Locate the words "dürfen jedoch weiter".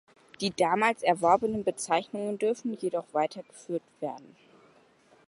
2.39-3.43